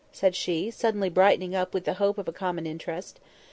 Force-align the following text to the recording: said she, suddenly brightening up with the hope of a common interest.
said 0.11 0.35
she, 0.35 0.71
suddenly 0.71 1.09
brightening 1.11 1.53
up 1.53 1.75
with 1.75 1.85
the 1.85 1.93
hope 2.01 2.17
of 2.17 2.27
a 2.27 2.33
common 2.33 2.65
interest. 2.65 3.19